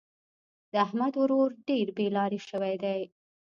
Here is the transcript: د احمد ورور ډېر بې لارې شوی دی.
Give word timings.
د 0.71 0.73
احمد 0.85 1.13
ورور 1.21 1.49
ډېر 1.67 1.87
بې 1.97 2.07
لارې 2.17 2.39
شوی 2.49 2.75
دی. 2.83 3.01